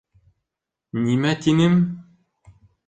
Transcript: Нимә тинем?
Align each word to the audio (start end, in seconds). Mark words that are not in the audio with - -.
Нимә 1.03 1.37
тинем? 1.45 1.79